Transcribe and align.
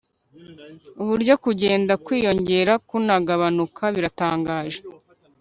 uburyo 1.01 1.33
kugenda 1.43 1.93
kwiyongera 2.05 2.73
kunagabanuka 2.87 3.83
biratangaje 3.95 4.79